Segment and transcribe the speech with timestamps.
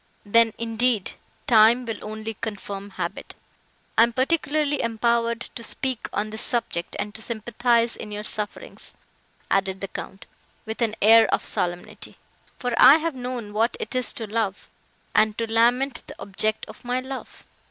[0.25, 1.11] Then, indeed,
[1.45, 3.35] time will only confirm habit.
[3.99, 8.95] I am particularly empowered to speak on this subject, and to sympathise in your sufferings,"
[9.51, 10.25] added the Count,
[10.65, 12.17] with an air of solemnity,
[12.57, 14.71] "for I have known what it is to love,
[15.13, 17.45] and to lament the object of my love.